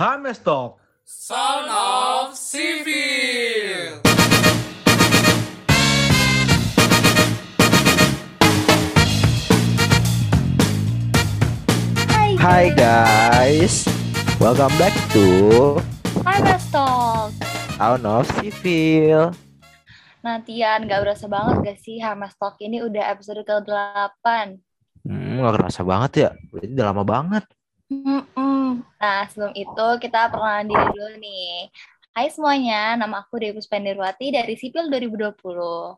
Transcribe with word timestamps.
Hames 0.00 0.40
Talk. 0.40 0.80
Sound 1.04 1.68
of 1.68 2.32
Civil. 2.32 4.00
Hai, 12.08 12.32
Hai 12.40 12.64
guys, 12.72 13.84
welcome 14.40 14.72
back 14.80 14.96
to 15.12 15.76
Hai 16.24 16.48
Mas 16.48 16.64
Talk. 16.72 17.36
Town 17.76 18.00
of 18.00 18.24
Civil. 18.40 19.36
Nantian, 20.24 20.88
gak 20.88 21.04
berasa 21.04 21.28
banget 21.28 21.56
gak 21.60 21.78
sih 21.84 22.00
Harmas 22.00 22.32
Talk 22.40 22.56
ini 22.64 22.80
udah 22.80 23.04
episode 23.12 23.44
ke-8. 23.44 24.24
Hmm, 25.04 25.44
gak 25.44 25.60
kerasa 25.60 25.84
banget 25.84 26.12
ya, 26.16 26.30
berarti 26.48 26.72
udah 26.72 26.86
lama 26.88 27.04
banget. 27.04 27.44
Mm-mm. 27.92 28.39
Nah, 28.80 29.20
sebelum 29.28 29.52
itu 29.56 29.86
kita 30.00 30.30
perkenalan 30.32 30.66
diri 30.68 30.86
dulu 30.92 31.08
nih. 31.20 31.68
Hai 32.10 32.26
semuanya, 32.32 32.98
nama 32.98 33.22
aku 33.22 33.38
Dewi 33.38 33.54
Puspendirwati 33.56 34.34
dari 34.34 34.54
Sipil 34.58 34.90
2020. 34.90 35.94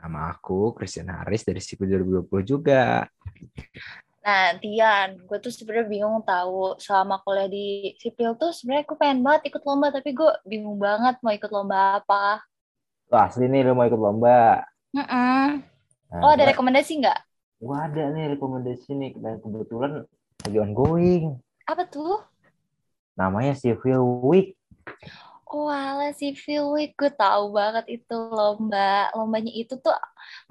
Nama 0.00 0.20
aku 0.32 0.72
Christian 0.72 1.10
Haris 1.12 1.44
dari 1.44 1.60
Sipil 1.60 1.90
2020 1.90 2.42
juga. 2.46 3.04
Nah, 4.20 4.52
Tian, 4.60 5.16
gue 5.24 5.38
tuh 5.40 5.48
sebenarnya 5.48 5.88
bingung 5.88 6.20
tahu 6.22 6.76
selama 6.76 7.24
kuliah 7.24 7.48
di 7.48 7.96
Sipil 7.96 8.36
tuh 8.36 8.52
sebenarnya 8.52 8.84
aku 8.84 8.94
pengen 9.00 9.24
banget 9.24 9.48
ikut 9.48 9.62
lomba, 9.64 9.88
tapi 9.92 10.12
gue 10.12 10.30
bingung 10.44 10.76
banget 10.76 11.16
mau 11.24 11.32
ikut 11.32 11.50
lomba 11.50 12.04
apa. 12.04 12.44
Wah, 13.10 13.26
asli 13.26 13.48
nih 13.50 13.66
lu 13.66 13.72
mau 13.74 13.88
ikut 13.88 13.98
lomba. 13.98 14.62
Mm-mm. 14.94 15.64
Nah, 16.10 16.20
Oh, 16.20 16.30
ada 16.34 16.44
gua- 16.44 16.50
rekomendasi 16.52 16.92
nggak? 17.00 17.18
gua 17.60 17.76
ada 17.88 18.02
nih 18.12 18.24
rekomendasi 18.36 18.90
nih 18.96 19.10
dan 19.20 19.36
kebetulan 19.40 19.92
lagi 20.44 20.58
ongoing. 20.60 21.24
Apa 21.70 21.82
tuh? 21.92 22.18
Namanya 23.18 23.54
Civil 23.54 24.02
Week. 24.26 24.48
Oh, 25.50 25.66
ala 25.66 26.14
Civil 26.14 26.62
Week, 26.74 26.90
gue 26.94 27.10
tahu 27.10 27.44
banget 27.58 27.84
itu 27.98 28.14
lomba. 28.38 29.10
Lombanya 29.18 29.50
itu 29.50 29.74
tuh 29.84 29.90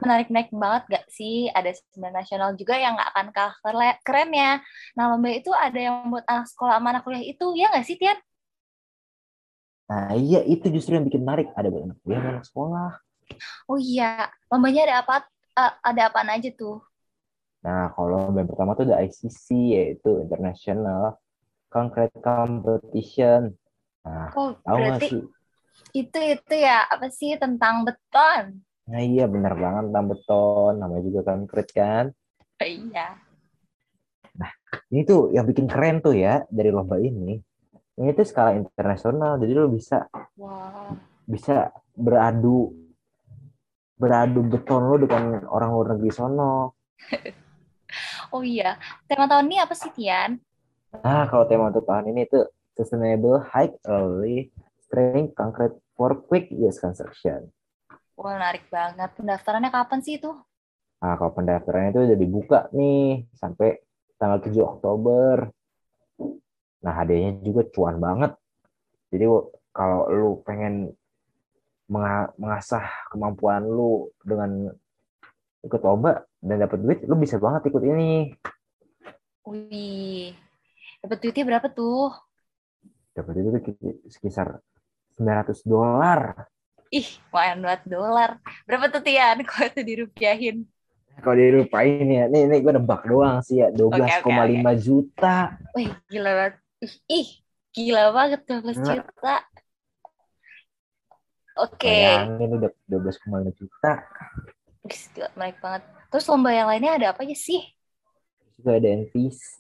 menarik-menarik 0.03 0.52
banget 0.63 0.83
gak 0.95 1.05
sih? 1.17 1.47
Ada 1.57 1.71
sembilan 1.79 2.13
nasional 2.19 2.49
juga 2.59 2.75
yang 2.83 2.99
gak 2.99 3.09
akan 3.16 3.27
kalah 3.35 3.55
kere- 3.63 3.99
keren 4.03 4.29
ya. 4.35 4.52
Nah, 4.99 5.03
lomba 5.16 5.29
itu 5.31 5.52
ada 5.55 5.79
yang 5.79 5.95
buat 6.11 6.25
anak 6.27 6.45
sekolah 6.52 6.73
sama 6.77 6.88
anak 6.91 7.03
kuliah 7.07 7.23
itu, 7.23 7.45
ya 7.55 7.72
gak 7.72 7.85
sih, 7.88 7.95
Tian? 7.99 8.19
Nah, 9.89 10.13
iya 10.25 10.39
itu 10.53 10.66
justru 10.75 10.91
yang 10.97 11.05
bikin 11.07 11.22
menarik. 11.25 11.47
Ada 11.59 11.69
banyak 11.73 11.95
kuliah 12.03 12.22
dan 12.23 12.31
anak 12.38 12.45
sekolah. 12.49 12.89
Oh 13.69 13.79
iya, 13.79 14.05
lombanya 14.51 14.81
ada 14.88 14.95
apa? 15.03 15.16
eh, 15.59 15.72
ada 15.89 16.01
apaan 16.09 16.29
aja 16.35 16.49
tuh? 16.59 16.75
Nah, 17.59 17.91
kalau 17.91 18.31
yang 18.31 18.47
pertama 18.47 18.71
tuh 18.77 18.88
ada 18.88 19.03
ICC 19.03 19.45
yaitu 19.75 20.23
International 20.23 21.19
Concrete 21.67 22.16
Competition. 22.23 23.51
Nah, 24.07 24.31
Oh, 24.33 24.55
tahu 24.63 24.77
nggak 24.79 24.99
berarti 24.99 25.07
sih? 25.11 25.21
itu 25.95 26.19
itu 26.19 26.55
ya 26.55 26.85
apa 26.88 27.07
sih 27.11 27.35
tentang 27.39 27.88
beton? 27.88 28.63
Nah 28.89 29.01
iya 29.05 29.25
bener 29.29 29.53
banget 29.53 29.83
tentang 29.91 30.05
beton, 30.11 30.73
namanya 30.81 31.03
juga 31.05 31.21
concrete 31.27 31.71
kan. 31.75 32.05
Oh, 32.59 32.67
iya. 32.67 33.16
Ini 34.89 35.01
tuh 35.05 35.33
yang 35.33 35.45
bikin 35.45 35.66
keren 35.69 36.01
tuh 36.01 36.13
ya 36.17 36.41
dari 36.49 36.69
lomba 36.73 36.97
ini. 36.97 37.38
Ini 37.99 38.09
tuh 38.16 38.25
skala 38.25 38.55
internasional, 38.55 39.38
jadi 39.38 39.51
lo 39.59 39.67
bisa 39.69 40.07
Wah. 40.39 40.95
bisa 41.27 41.69
beradu 41.94 42.71
beradu 43.99 44.39
beton 44.47 44.81
lo 44.88 44.95
dengan 44.95 45.44
orang 45.51 45.69
luar 45.75 45.88
negeri 45.97 46.11
sono. 46.16 46.73
Oh 48.30 48.45
iya, 48.45 48.77
tema 49.09 49.25
tahun 49.25 49.49
ini 49.49 49.58
apa 49.58 49.73
sih, 49.73 49.89
Tian? 49.89 50.38
Nah 51.02 51.25
kalau 51.30 51.45
tema 51.45 51.69
untuk 51.69 51.85
tahun 51.85 52.09
ini 52.13 52.30
tuh 52.30 52.49
Sustainable 52.77 53.41
High 53.41 53.77
Early 53.85 54.49
Strength 54.85 55.33
Concrete 55.38 55.77
for 55.94 56.17
Quick 56.25 56.50
Use 56.53 56.77
Construction. 56.81 57.50
Wah, 58.17 58.35
menarik 58.38 58.66
banget. 58.69 59.09
Pendaftarannya 59.17 59.69
kapan 59.73 60.00
sih 60.02 60.17
itu? 60.22 60.30
Nah 61.00 61.13
kalau 61.16 61.31
pendaftarannya 61.34 61.91
itu 61.95 62.01
udah 62.06 62.17
dibuka 62.19 62.59
nih 62.75 63.29
sampai 63.38 63.79
tanggal 64.19 64.44
7 64.44 64.59
Oktober. 64.66 65.50
Nah 66.84 66.94
hadiahnya 66.94 67.40
juga 67.41 67.63
cuan 67.72 67.97
banget. 67.97 68.35
Jadi 69.09 69.25
kalau 69.72 70.06
lu 70.11 70.29
pengen 70.44 70.91
menga- 71.90 72.34
mengasah 72.38 72.85
kemampuan 73.09 73.66
lu 73.66 74.11
dengan 74.22 74.69
ikut 75.59 75.81
lomba 75.84 76.24
dan 76.40 76.64
dapat 76.64 76.80
duit, 76.80 77.00
lu 77.03 77.16
bisa 77.20 77.36
banget 77.36 77.68
ikut 77.68 77.84
ini. 77.84 78.31
Wih, 79.44 80.31
dapat 81.03 81.18
duitnya 81.20 81.46
berapa 81.47 81.68
tuh? 81.72 82.14
Dapat 83.12 83.31
duit 83.36 83.64
itu 83.68 83.88
sekitar 84.08 84.62
900 85.20 85.66
dolar. 85.68 86.47
Ih, 86.90 87.06
lumayan 87.30 87.59
banget 87.62 87.81
dolar. 87.86 88.31
Berapa 88.66 88.90
tuh 88.90 89.02
Tian? 89.03 89.44
Kalau 89.50 89.68
itu 89.70 89.81
dirupiahin. 89.84 90.66
Kalau 91.20 91.36
dirupain 91.36 92.08
ya, 92.08 92.31
nih, 92.31 92.47
nih 92.47 92.59
gue 92.64 92.74
nebak 92.80 93.03
doang 93.03 93.44
sih 93.44 93.59
ya, 93.59 93.68
12,5 93.76 94.72
juta. 94.80 95.59
Wih, 95.76 95.91
gila 96.08 96.31
banget. 96.31 96.56
Ih, 96.80 96.94
ih 97.12 97.28
gila 97.76 98.16
banget 98.16 98.41
12 98.47 98.80
Nah. 98.80 98.88
juta. 98.96 99.36
Oke, 101.59 101.91
Bayangin 101.91 102.56
udah 102.56 102.72
12,5 102.88 103.52
juta. 103.52 103.91
Gila, 104.89 105.27
menarik 105.38 105.57
banget. 105.61 105.83
Terus 106.09 106.25
lomba 106.25 106.50
yang 106.50 106.67
lainnya 106.67 106.97
ada 106.97 107.07
apa 107.13 107.22
aja 107.22 107.38
sih? 107.38 107.61
juga 108.59 108.75
ada 108.75 108.89
NPC. 108.91 109.55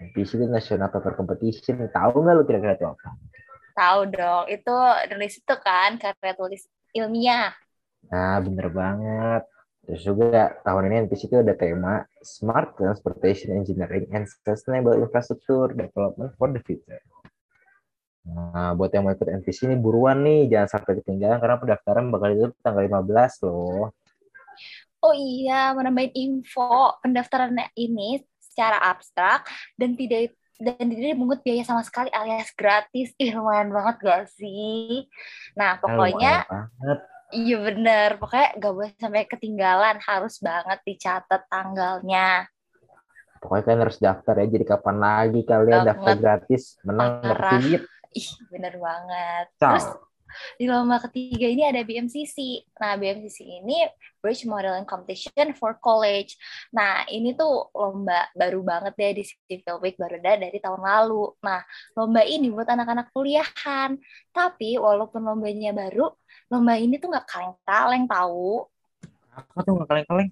NPC 0.00 0.30
itu 0.40 0.46
National 0.48 0.88
Paper 0.88 1.12
Competition. 1.12 1.84
Tahu 1.92 2.24
nggak 2.24 2.34
lu 2.40 2.44
kira-kira 2.48 2.72
itu 2.80 2.88
apa? 2.88 3.08
Tahu 3.76 4.00
dong, 4.08 4.44
itu 4.48 4.74
nulis 5.12 5.34
itu 5.36 5.54
kan 5.60 6.00
karya 6.00 6.32
tulis 6.32 6.64
ilmiah. 6.96 7.52
Nah, 8.08 8.40
bener 8.40 8.72
banget. 8.72 9.42
Terus 9.84 10.00
juga 10.00 10.56
tahun 10.64 10.88
ini 10.88 10.94
NPC 11.04 11.28
itu 11.28 11.36
ada 11.44 11.52
tema 11.52 12.08
Smart 12.24 12.72
Transportation 12.80 13.52
Engineering 13.52 14.08
and 14.16 14.24
Sustainable 14.24 14.96
Infrastructure 14.96 15.76
Development 15.76 16.32
for 16.40 16.48
the 16.48 16.62
Future. 16.64 17.04
Nah, 18.24 18.72
buat 18.72 18.88
yang 18.88 19.04
mau 19.04 19.12
ikut 19.12 19.28
NPC 19.28 19.68
ini 19.68 19.76
buruan 19.76 20.24
nih, 20.24 20.48
jangan 20.48 20.80
sampai 20.80 21.04
ketinggalan 21.04 21.36
karena 21.36 21.60
pendaftaran 21.60 22.08
bakal 22.08 22.32
ditutup 22.32 22.56
tanggal 22.64 22.88
15 22.88 23.44
loh. 23.44 23.92
Oh 25.04 25.12
iya, 25.12 25.76
menambahin 25.76 26.16
info 26.16 26.96
pendaftarannya 27.04 27.68
ini 27.76 28.24
secara 28.40 28.80
abstrak 28.80 29.44
dan 29.76 29.92
tidak 30.00 30.32
dan 30.56 30.86
tidak 30.86 31.12
dipungut 31.12 31.40
biaya 31.44 31.60
sama 31.66 31.84
sekali 31.84 32.08
alias 32.08 32.48
gratis. 32.56 33.12
Ih, 33.20 33.36
lumayan 33.36 33.68
banget 33.68 33.96
gak 34.00 34.24
sih? 34.32 35.04
Nah, 35.58 35.76
Nah, 35.76 35.80
pokoknya. 35.82 36.34
Iya 37.34 37.56
bener, 37.66 38.14
pokoknya 38.22 38.48
gak 38.62 38.72
boleh 38.72 38.92
sampai 38.94 39.26
ketinggalan, 39.26 39.98
harus 40.06 40.38
banget 40.38 40.78
dicatat 40.86 41.42
tanggalnya. 41.50 42.46
Pokoknya 43.42 43.62
kalian 43.66 43.82
harus 43.84 43.98
daftar 43.98 44.34
ya, 44.38 44.46
jadi 44.48 44.64
kapan 44.64 44.96
lagi 45.02 45.40
kalian 45.42 45.82
Banget. 45.82 45.88
daftar 45.90 46.14
gratis, 46.16 46.62
menang 46.86 47.20
Parah. 47.20 47.60
Ih, 48.14 48.28
bener 48.48 48.74
banget. 48.78 49.46
Terus 49.58 49.86
di 50.56 50.64
lomba 50.70 51.02
ketiga 51.08 51.46
ini 51.50 51.62
ada 51.68 51.82
BMCC. 51.84 52.64
Nah, 52.80 52.94
BMCC 52.94 53.62
ini 53.64 53.84
Bridge 54.22 54.48
Modeling 54.48 54.88
Competition 54.88 55.52
for 55.52 55.76
College. 55.78 56.38
Nah, 56.72 57.04
ini 57.12 57.36
tuh 57.36 57.68
lomba 57.76 58.30
baru 58.32 58.64
banget 58.64 58.92
deh 58.96 59.12
di 59.20 59.24
Civil 59.24 59.78
Week, 59.84 59.94
baru 60.00 60.16
ada 60.20 60.48
dari 60.48 60.58
tahun 60.58 60.80
lalu. 60.80 61.34
Nah, 61.44 61.60
lomba 61.94 62.24
ini 62.24 62.48
buat 62.48 62.66
anak-anak 62.66 63.12
kuliahan. 63.12 63.98
Tapi 64.32 64.80
walaupun 64.80 65.20
lombanya 65.22 65.76
baru, 65.76 66.08
lomba 66.48 66.78
ini 66.80 66.96
tuh 66.96 67.12
nggak 67.12 67.26
kaleng-kaleng 67.28 68.08
tahu. 68.08 68.64
Apa 69.34 69.58
tuh 69.66 69.72
nggak 69.76 69.88
kaleng-kaleng? 69.90 70.30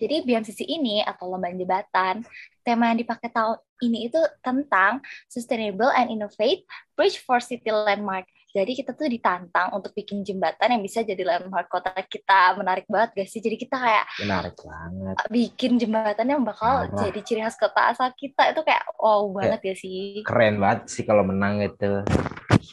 Jadi 0.00 0.24
BMCC 0.24 0.64
ini 0.64 1.04
atau 1.04 1.28
lomba 1.28 1.52
jembatan, 1.52 2.24
tema 2.66 2.90
yang 2.90 2.98
dipakai 2.98 3.30
tahun 3.30 3.62
ini 3.78 4.10
itu 4.10 4.18
tentang 4.42 4.98
Sustainable 5.30 5.94
and 5.94 6.10
Innovate 6.10 6.66
Bridge 6.98 7.22
for 7.22 7.38
City 7.38 7.70
Landmark. 7.70 8.26
Jadi 8.50 8.72
kita 8.72 8.96
tuh 8.96 9.04
ditantang 9.12 9.68
untuk 9.76 9.92
bikin 9.92 10.24
jembatan 10.24 10.72
yang 10.72 10.80
bisa 10.80 11.04
jadi 11.04 11.20
landmark 11.28 11.68
kota 11.68 11.92
kita. 11.92 12.56
Menarik 12.56 12.88
banget 12.88 13.12
gak 13.12 13.28
sih? 13.28 13.44
Jadi 13.44 13.60
kita 13.60 13.76
kayak 13.76 14.08
Menarik 14.24 14.56
banget. 14.56 15.16
bikin 15.28 15.76
jembatan 15.76 16.24
yang 16.24 16.40
bakal 16.40 16.88
Parah. 16.88 16.96
jadi 17.04 17.20
ciri 17.20 17.44
khas 17.44 17.60
kota 17.60 17.92
asal 17.92 18.08
kita. 18.16 18.56
Itu 18.56 18.64
kayak 18.64 18.96
wow 18.96 19.28
banget 19.28 19.60
gak 19.60 19.76
sih? 19.76 20.24
Keren 20.24 20.56
banget 20.56 20.88
sih 20.88 21.04
kalau 21.04 21.20
menang 21.28 21.60
itu. 21.60 22.00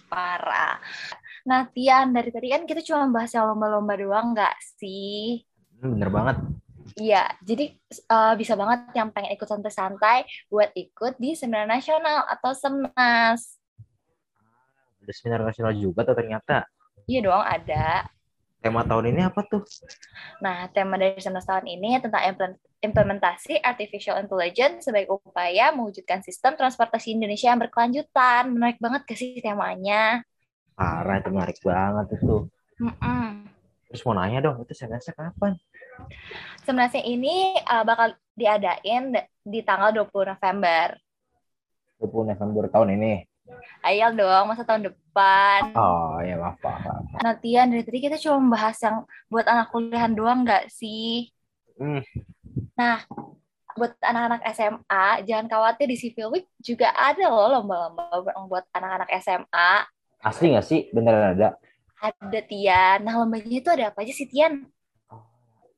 Parah. 0.08 0.80
Nah, 1.44 1.68
Tian, 1.76 2.16
dari 2.16 2.32
tadi 2.32 2.48
kan 2.56 2.64
kita 2.64 2.80
cuma 2.88 3.12
bahas 3.12 3.36
yang 3.36 3.52
lomba-lomba 3.52 4.00
doang 4.00 4.32
gak 4.32 4.56
sih? 4.80 5.44
Hmm, 5.84 6.00
Bener 6.00 6.08
banget. 6.08 6.38
Iya, 7.00 7.26
jadi 7.42 7.74
eh, 7.90 8.34
bisa 8.38 8.54
banget 8.54 8.94
yang 8.94 9.10
pengen 9.10 9.34
ikut 9.34 9.48
santai-santai 9.48 10.28
buat 10.52 10.70
ikut 10.76 11.18
di 11.18 11.34
seminar 11.34 11.66
nasional 11.66 12.28
atau 12.30 12.52
semnas. 12.54 13.58
Ada 15.04 15.14
seminar 15.16 15.42
nasional 15.44 15.74
juga 15.76 16.08
tuh 16.08 16.16
ternyata. 16.16 16.68
Iya 17.08 17.20
dong, 17.28 17.44
ada. 17.44 18.08
tema 18.64 18.80
tahun 18.88 19.12
ini 19.12 19.28
apa 19.28 19.44
tuh? 19.44 19.60
Nah, 20.40 20.72
tema 20.72 20.96
dari 20.96 21.20
semester 21.20 21.60
tahun 21.60 21.68
ini 21.68 22.00
tentang 22.00 22.56
implementasi 22.80 23.60
artificial 23.60 24.16
intelligence 24.24 24.88
sebagai 24.88 25.12
upaya 25.20 25.76
mewujudkan 25.76 26.24
sistem 26.24 26.56
transportasi 26.56 27.12
Indonesia 27.12 27.52
yang 27.52 27.60
berkelanjutan. 27.60 28.56
Menarik 28.56 28.80
banget 28.80 29.04
ke 29.04 29.20
sih 29.20 29.44
temanya? 29.44 30.24
Parah, 30.80 31.20
itu 31.20 31.28
menarik 31.28 31.60
banget 31.60 32.16
itu. 32.16 32.48
Mm 32.80 32.96
-mm. 33.04 33.33
Terus 33.94 34.10
mau 34.10 34.18
nanya 34.18 34.42
dong, 34.42 34.66
itu 34.66 34.74
semester 34.74 35.14
kapan? 35.14 35.54
Sebenarnya 36.66 37.06
ini 37.06 37.54
uh, 37.62 37.86
bakal 37.86 38.18
diadain 38.34 39.14
di 39.46 39.62
tanggal 39.62 39.94
20 39.94 40.34
November. 40.34 40.98
20 42.02 42.34
November 42.34 42.64
tahun 42.74 42.98
ini? 42.98 43.14
Ayo 43.86 44.10
dong, 44.18 44.50
masa 44.50 44.66
tahun 44.66 44.90
depan. 44.90 45.78
Oh, 45.78 46.18
ya 46.26 46.42
maaf, 46.42 46.58
maaf. 46.66 47.06
Nantian 47.22 47.70
dari 47.70 47.86
tadi 47.86 48.02
kita 48.02 48.18
cuma 48.18 48.42
membahas 48.42 48.82
yang 48.82 49.06
buat 49.30 49.46
anak 49.46 49.70
kuliahan 49.70 50.18
doang 50.18 50.42
nggak 50.42 50.74
sih? 50.74 51.30
Hmm. 51.78 52.02
Nah, 52.74 53.06
buat 53.78 53.94
anak-anak 54.02 54.42
SMA, 54.58 55.06
jangan 55.30 55.46
khawatir 55.46 55.86
di 55.86 56.02
Civil 56.02 56.34
Week 56.34 56.50
juga 56.58 56.90
ada 56.98 57.30
loh 57.30 57.62
lomba-lomba 57.62 58.10
buat 58.50 58.66
anak-anak 58.74 59.14
SMA. 59.22 59.86
Asli 60.26 60.50
nggak 60.50 60.66
sih? 60.66 60.90
Beneran 60.90 61.38
ada? 61.38 61.62
Ada, 62.04 62.40
Tian. 62.44 63.00
Nah, 63.08 63.16
lombanya 63.16 63.48
itu 63.48 63.70
ada 63.72 63.88
apa 63.88 64.04
aja 64.04 64.12
sih, 64.12 64.28
Tian? 64.28 64.68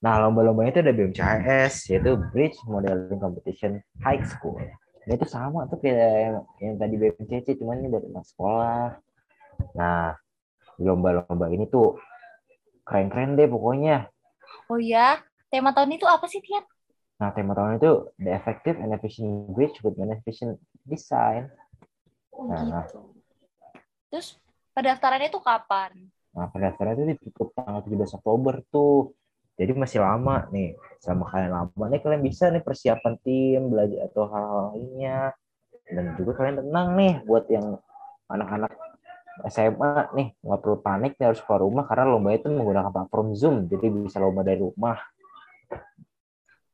Nah, 0.02 0.18
lomba-lombanya 0.26 0.74
itu 0.74 0.82
ada 0.82 0.94
BMCHS, 0.98 1.94
yaitu 1.94 2.18
Bridge 2.34 2.58
Modeling 2.66 3.22
Competition 3.22 3.78
High 4.02 4.26
School. 4.26 4.58
Nah, 5.06 5.14
itu 5.14 5.26
sama 5.30 5.70
tuh 5.70 5.78
kayak 5.78 6.02
yang, 6.18 6.38
yang 6.66 6.76
tadi 6.82 6.96
BMCC, 6.98 7.62
cuman 7.62 7.78
ini 7.78 7.94
buat 7.94 8.10
anak 8.10 8.26
sekolah. 8.26 8.98
Nah, 9.78 10.18
lomba-lomba 10.82 11.46
ini 11.54 11.70
tuh 11.70 12.02
keren-keren 12.82 13.38
deh 13.38 13.46
pokoknya. 13.46 14.10
Oh 14.66 14.82
ya, 14.82 15.22
tema 15.54 15.78
tahun 15.78 15.94
itu 15.94 16.10
apa 16.10 16.26
sih, 16.26 16.42
Tian? 16.42 16.66
Nah, 17.22 17.30
tema 17.38 17.54
tahun 17.54 17.78
itu 17.78 18.10
The 18.18 18.34
Effective 18.34 18.82
and 18.82 18.98
Efficient 18.98 19.54
Bridge 19.54 19.78
with 19.86 19.94
Efficient 20.02 20.58
Design. 20.90 21.54
Oh, 22.34 22.50
nah, 22.50 22.82
gitu. 22.90 23.14
Terus 24.10 24.42
pendaftarannya 24.76 25.32
itu 25.32 25.40
kapan? 25.40 25.92
Nah, 26.36 26.52
pendaftaran 26.52 27.00
itu 27.00 27.16
ditutup 27.16 27.56
tanggal 27.56 27.80
17 27.88 28.20
Oktober 28.20 28.60
tuh. 28.68 29.16
Jadi 29.56 29.72
masih 29.72 30.04
lama 30.04 30.44
nih. 30.52 30.76
Sama 31.00 31.32
kalian 31.32 31.56
lama 31.56 31.84
nih 31.88 32.04
kalian 32.04 32.20
bisa 32.20 32.52
nih 32.52 32.60
persiapan 32.60 33.16
tim, 33.24 33.72
belajar 33.72 34.12
atau 34.12 34.28
hal-hal 34.28 34.60
lainnya. 34.76 35.32
Dan 35.88 36.12
juga 36.20 36.36
kalian 36.36 36.60
tenang 36.60 36.88
nih 37.00 37.14
buat 37.24 37.48
yang 37.48 37.80
anak-anak 38.28 38.74
SMA 39.52 40.16
nih 40.16 40.28
nggak 40.40 40.60
perlu 40.64 40.80
panik 40.80 41.20
nih 41.20 41.28
harus 41.28 41.44
keluar 41.44 41.68
rumah 41.68 41.84
karena 41.84 42.08
lomba 42.08 42.32
itu 42.32 42.48
menggunakan 42.48 42.88
platform 42.88 43.28
Zoom 43.36 43.56
jadi 43.68 43.92
bisa 43.92 44.18
lomba 44.24 44.48
dari 44.48 44.64
rumah. 44.64 44.96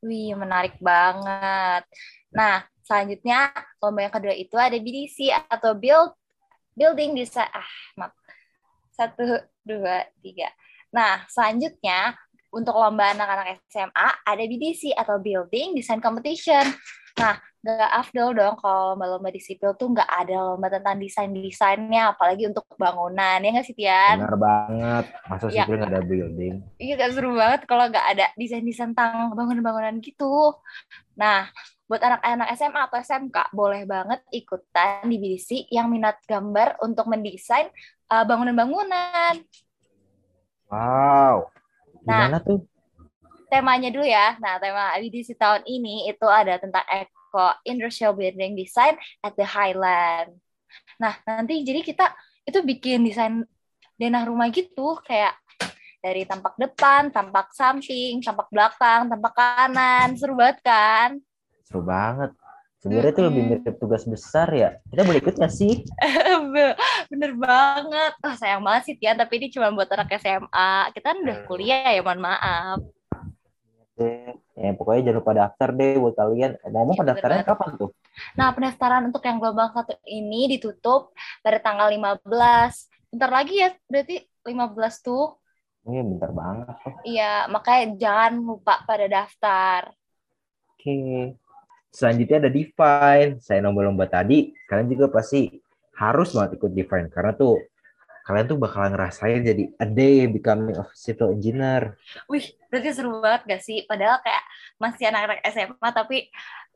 Wih 0.06 0.38
menarik 0.38 0.78
banget. 0.78 1.84
Nah 2.30 2.62
selanjutnya 2.86 3.50
lomba 3.82 4.06
yang 4.06 4.14
kedua 4.14 4.34
itu 4.38 4.56
ada 4.62 4.78
BDC 4.78 5.34
atau 5.50 5.74
Build 5.74 6.14
Building 6.76 7.18
Design. 7.18 7.50
Ah 7.52 7.72
maaf. 7.98 8.14
Satu 8.92 9.24
dua 9.64 10.08
tiga. 10.24 10.50
Nah 10.92 11.24
selanjutnya 11.28 12.16
untuk 12.52 12.76
lomba 12.76 13.16
anak-anak 13.16 13.64
SMA 13.72 14.08
ada 14.28 14.44
BDC 14.44 14.92
atau 14.94 15.18
Building 15.18 15.74
Design 15.74 16.04
Competition. 16.04 16.68
Nah, 17.20 17.36
gak 17.62 17.92
afdol 17.92 18.34
dong 18.34 18.56
kalau 18.58 18.96
lomba-lomba 18.96 19.30
di 19.30 19.42
sipil 19.44 19.76
tuh 19.76 19.92
nggak 19.92 20.08
ada 20.08 20.56
lomba 20.56 20.72
tentang 20.72 20.98
desain-desainnya, 20.98 22.16
apalagi 22.16 22.48
untuk 22.48 22.64
bangunan, 22.80 23.38
ya 23.44 23.50
nggak 23.52 23.68
sih, 23.68 23.76
Tian? 23.76 24.18
Benar 24.24 24.38
banget. 24.40 25.06
Masa 25.28 25.46
ya. 25.52 25.64
sipil 25.68 25.76
nggak 25.78 25.92
ada 25.92 26.02
building? 26.04 26.54
Iya, 26.80 26.94
gak 26.98 27.12
seru 27.12 27.32
banget 27.36 27.62
kalau 27.68 27.86
nggak 27.92 28.08
ada 28.16 28.26
desain-desain 28.40 28.96
tentang 28.96 29.36
bangunan-bangunan 29.36 30.00
gitu. 30.00 30.56
Nah, 31.20 31.52
buat 31.92 32.00
anak-anak 32.00 32.48
SMA 32.56 32.82
atau 32.88 32.98
SMK, 33.04 33.52
boleh 33.52 33.84
banget 33.84 34.24
ikutan 34.32 35.04
di 35.12 35.20
BDC 35.20 35.68
yang 35.68 35.92
minat 35.92 36.24
gambar 36.24 36.80
untuk 36.80 37.12
mendesain 37.12 37.68
uh, 38.08 38.24
bangunan-bangunan. 38.24 39.44
Wow, 40.72 41.52
Nah, 42.06 42.32
Gimana 42.32 42.40
tuh? 42.42 42.60
Temanya 43.52 43.92
dulu 43.92 44.08
ya. 44.08 44.40
Nah, 44.40 44.58
tema 44.58 44.96
IBDC 44.96 45.36
tahun 45.36 45.68
ini 45.68 46.08
itu 46.08 46.24
ada 46.24 46.56
tentang 46.56 46.88
Eco 46.88 47.52
Industrial 47.68 48.16
Building 48.16 48.56
Design 48.56 48.96
at 49.20 49.36
the 49.36 49.44
Highland. 49.44 50.40
Nah, 50.96 51.20
nanti 51.28 51.60
jadi 51.68 51.84
kita 51.84 52.16
itu 52.48 52.64
bikin 52.64 53.04
desain 53.04 53.44
denah 54.00 54.24
rumah 54.24 54.48
gitu 54.50 54.98
kayak 55.04 55.36
dari 56.02 56.26
tampak 56.26 56.58
depan, 56.58 57.12
tampak 57.14 57.54
samping, 57.54 58.24
tampak 58.24 58.48
belakang, 58.50 59.12
tampak 59.12 59.34
kanan. 59.36 60.16
Seru 60.16 60.34
banget 60.40 60.64
kan? 60.64 61.20
Seru 61.72 61.88
banget. 61.88 62.36
Sebenarnya 62.84 63.14
itu 63.16 63.24
lebih 63.24 63.44
mirip 63.48 63.76
tugas 63.80 64.04
besar 64.04 64.52
ya. 64.52 64.76
Kita 64.92 65.08
boleh 65.08 65.24
ikut 65.24 65.40
nggak 65.40 65.54
sih? 65.54 65.88
Bener 67.14 67.32
banget. 67.40 68.12
Oh, 68.26 68.36
sayang 68.36 68.60
banget 68.60 68.92
sih 68.92 68.96
Tian, 69.00 69.16
tapi 69.16 69.40
ini 69.40 69.48
cuma 69.48 69.72
buat 69.72 69.88
anak 69.88 70.12
SMA. 70.20 70.92
Kita 70.92 71.16
kan 71.16 71.18
udah 71.24 71.38
hmm. 71.40 71.48
kuliah 71.48 71.96
ya, 71.96 72.02
mohon 72.04 72.20
maaf. 72.20 72.84
Ya, 74.58 74.74
pokoknya 74.76 75.14
jangan 75.14 75.20
lupa 75.24 75.32
daftar 75.38 75.70
deh 75.78 75.96
buat 76.02 76.16
kalian. 76.18 76.52
Ngomong 76.68 76.96
ya, 76.98 77.00
pendaftarannya 77.06 77.46
kapan 77.48 77.70
tuh? 77.80 77.90
Nah, 78.34 78.50
pendaftaran 78.52 79.04
untuk 79.08 79.24
yang 79.24 79.38
gelombang 79.40 79.72
satu 79.72 79.96
ini 80.10 80.42
ditutup 80.52 81.16
pada 81.40 81.62
tanggal 81.64 81.88
15. 81.88 82.26
Bentar 83.14 83.30
lagi 83.30 83.62
ya, 83.62 83.70
berarti 83.88 84.26
15 84.44 85.06
tuh. 85.06 85.40
Iya, 85.86 86.02
bentar 86.02 86.34
banget. 86.34 86.66
Iya, 87.08 87.46
makanya 87.48 87.86
jangan 87.96 88.34
lupa 88.42 88.84
pada 88.90 89.06
daftar. 89.06 89.94
Oke. 90.76 90.84
Okay. 90.84 91.22
Selanjutnya 91.92 92.48
ada 92.48 92.52
define. 92.52 93.38
Saya 93.44 93.60
lomba-lomba 93.68 94.08
tadi, 94.08 94.56
kalian 94.66 94.88
juga 94.88 95.12
pasti 95.12 95.52
harus 96.00 96.32
banget 96.34 96.58
ikut 96.58 96.72
define 96.72 97.12
karena 97.12 97.36
tuh 97.36 97.60
kalian 98.26 98.48
tuh 98.48 98.58
bakalan 98.58 98.96
ngerasain 98.96 99.44
jadi 99.44 99.64
a 99.76 99.86
day 99.86 100.26
becoming 100.32 100.74
a 100.80 100.88
civil 100.96 101.36
engineer. 101.36 102.00
Wih, 102.32 102.48
berarti 102.72 102.90
seru 102.96 103.20
banget 103.20 103.42
gak 103.44 103.62
sih? 103.62 103.84
Padahal 103.86 104.24
kayak 104.24 104.44
masih 104.80 105.12
anak-anak 105.12 105.40
SMA 105.52 105.90
tapi 105.92 106.18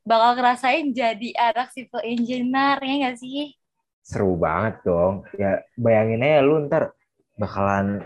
bakal 0.03 0.35
ngerasain 0.35 0.91
jadi 0.91 1.29
anak 1.37 1.71
civil 1.71 2.01
engineer 2.03 2.77
ya 2.83 2.93
gak 3.09 3.17
sih? 3.23 3.55
Seru 4.03 4.35
banget 4.35 4.83
dong. 4.83 5.23
Ya 5.39 5.63
bayangin 5.79 6.27
aja 6.27 6.43
lu 6.43 6.67
ntar 6.67 6.91
bakalan 7.39 8.03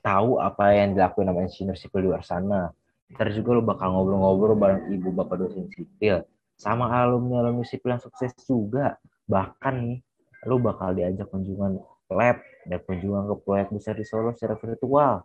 tahu 0.00 0.38
apa 0.40 0.72
yang 0.72 0.96
dilakuin 0.96 1.28
sama 1.28 1.40
engineer 1.44 1.76
sipil 1.76 2.00
di 2.00 2.08
luar 2.08 2.24
sana. 2.24 2.72
Ntar 3.12 3.28
juga 3.34 3.54
lu 3.54 3.62
bakal 3.62 3.92
ngobrol-ngobrol 3.92 4.56
bareng 4.56 4.82
ibu 4.94 5.10
bapak 5.12 5.36
dosen 5.46 5.68
sipil 5.74 6.24
sama 6.56 6.88
alumni 6.88 7.44
alumni 7.44 7.68
sipil 7.68 7.94
yang 7.94 8.02
sukses 8.02 8.32
juga. 8.48 8.96
Bahkan 9.28 9.74
nih 9.76 10.00
lu 10.48 10.56
bakal 10.58 10.96
diajak 10.96 11.28
kunjungan 11.28 11.78
lab 12.10 12.40
dan 12.64 12.80
kunjungan 12.82 13.28
ke 13.28 13.34
proyek 13.44 13.68
besar 13.70 13.94
di 13.94 14.04
Solo 14.08 14.32
secara 14.32 14.56
virtual. 14.56 15.22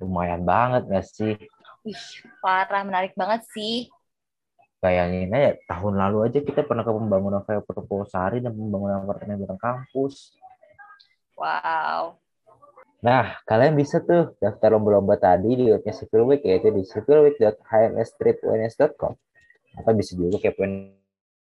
Lumayan 0.00 0.42
banget 0.42 0.88
gak 0.90 1.06
sih? 1.06 1.36
Wih, 1.86 2.04
parah 2.40 2.82
menarik 2.82 3.12
banget 3.14 3.44
sih. 3.52 3.92
Bayangin 4.80 5.32
aja 5.32 5.56
tahun 5.68 5.96
lalu 5.96 6.28
aja 6.28 6.40
kita 6.44 6.62
pernah 6.64 6.84
ke 6.84 6.92
pembangunan 6.92 7.42
kayak 7.44 7.64
Proposari 7.64 8.40
dan 8.44 8.52
pembangunan 8.52 9.04
apartemen 9.04 9.40
bareng 9.40 9.60
kampus. 9.60 10.36
Wow. 11.40 12.20
Nah, 13.04 13.36
kalian 13.44 13.76
bisa 13.76 14.00
tuh 14.00 14.32
daftar 14.40 14.72
lomba-lomba 14.76 15.20
tadi 15.20 15.56
di 15.60 15.68
webnya 15.68 15.92
Civil 15.92 16.24
Week, 16.24 16.40
yaitu 16.40 16.72
di 16.72 16.88
civilweek.hms.com 16.88 19.12
atau 19.74 19.92
bisa 19.94 20.14
juga 20.14 20.38
kepoin 20.38 20.94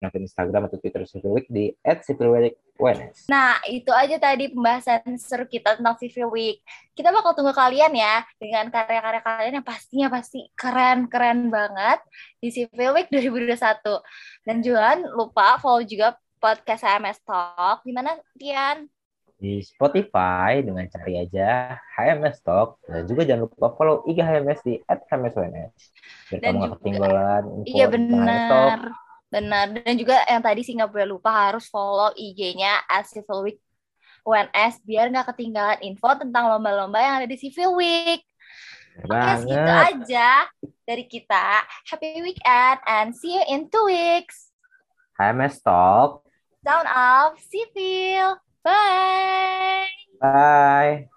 akun 0.00 0.24
Instagram 0.24 0.64
atau 0.68 0.80
Twitter 0.80 1.04
Civil 1.04 1.32
Week 1.36 1.48
di 1.52 1.76
@civilweekWNS. 1.84 3.28
Nah, 3.28 3.60
itu 3.68 3.92
aja 3.92 4.16
tadi 4.16 4.48
pembahasan 4.48 5.04
seru 5.20 5.44
kita 5.44 5.76
tentang 5.76 6.00
Civil 6.00 6.32
Week. 6.32 6.64
Kita 6.96 7.12
bakal 7.12 7.36
tunggu 7.36 7.52
kalian 7.52 7.92
ya 7.92 8.24
dengan 8.40 8.72
karya-karya 8.72 9.20
kalian 9.20 9.54
yang 9.60 9.66
pastinya 9.66 10.08
pasti 10.08 10.48
keren-keren 10.56 11.52
banget 11.52 12.00
di 12.40 12.48
Civil 12.48 12.96
Week 12.96 13.08
2021. 13.12 14.00
Dan 14.48 14.64
jangan 14.64 15.04
lupa 15.04 15.60
follow 15.60 15.84
juga 15.84 16.16
podcast 16.40 16.80
HMS 16.80 17.20
Talk. 17.20 17.84
Gimana, 17.84 18.16
Tian? 18.40 18.88
Di 19.40 19.64
Spotify 19.64 20.61
dengan 20.61 20.85
cari 20.85 21.16
aja 21.16 21.80
HMS 21.97 22.44
Talk. 22.44 22.85
Dan 22.85 23.09
juga 23.09 23.25
jangan 23.25 23.49
lupa 23.49 23.73
follow 23.73 24.04
IG 24.04 24.20
HMS 24.20 24.61
di 24.61 24.76
@hmsWNS 24.85 25.73
biar 26.30 26.40
dan 26.40 26.52
kamu 26.54 26.62
gak 26.62 26.73
ketinggalan 26.78 27.42
info 27.59 27.75
iya 27.75 27.87
benar 27.90 28.78
benar 29.30 29.66
dan 29.82 29.94
juga 29.99 30.16
yang 30.26 30.42
tadi 30.42 30.61
sih 30.66 30.75
nggak 30.75 30.90
boleh 30.90 31.09
lupa 31.11 31.30
harus 31.30 31.66
follow 31.70 32.11
IG-nya 32.14 32.82
at 32.87 33.06
Civil 33.06 33.47
Week 33.47 33.59
UNS 34.26 34.82
biar 34.87 35.11
nggak 35.11 35.35
ketinggalan 35.35 35.78
info 35.87 36.11
tentang 36.18 36.50
lomba-lomba 36.50 36.99
yang 37.00 37.14
ada 37.23 37.28
di 37.30 37.40
Civil 37.40 37.73
Week. 37.73 38.20
Oke, 39.00 39.16
okay, 39.16 39.35
segitu 39.40 39.73
aja 39.73 40.28
dari 40.85 41.04
kita. 41.09 41.64
Happy 41.88 42.20
weekend 42.20 42.78
and 42.85 43.16
see 43.16 43.32
you 43.32 43.44
in 43.49 43.73
two 43.73 43.87
weeks. 43.88 44.52
HMS 45.16 45.64
Talk. 45.64 46.20
Sound 46.61 46.85
of 46.85 47.40
Civil. 47.40 48.37
Bye. 48.64 49.88
Bye. 50.20 51.08